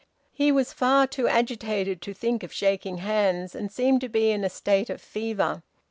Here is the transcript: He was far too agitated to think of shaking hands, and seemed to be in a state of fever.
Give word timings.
He 0.31 0.51
was 0.51 0.73
far 0.73 1.05
too 1.05 1.27
agitated 1.27 2.01
to 2.01 2.11
think 2.15 2.41
of 2.41 2.51
shaking 2.51 2.97
hands, 2.97 3.53
and 3.53 3.71
seemed 3.71 4.01
to 4.01 4.09
be 4.09 4.31
in 4.31 4.43
a 4.43 4.49
state 4.49 4.89
of 4.89 4.99
fever. 4.99 5.61